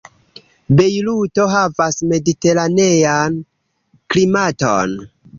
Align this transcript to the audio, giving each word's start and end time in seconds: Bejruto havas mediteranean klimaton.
Bejruto 0.77 1.43
havas 1.55 1.99
mediteranean 2.13 3.35
klimaton. 4.15 4.97